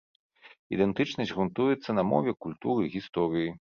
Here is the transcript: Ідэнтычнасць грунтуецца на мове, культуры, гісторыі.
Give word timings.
Ідэнтычнасць 0.77 1.33
грунтуецца 1.37 1.89
на 2.01 2.09
мове, 2.15 2.39
культуры, 2.47 2.93
гісторыі. 2.99 3.59